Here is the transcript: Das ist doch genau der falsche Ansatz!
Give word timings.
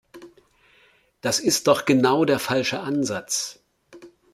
Das 1.21 1.39
ist 1.39 1.67
doch 1.67 1.85
genau 1.85 2.25
der 2.25 2.39
falsche 2.39 2.79
Ansatz! 2.79 3.61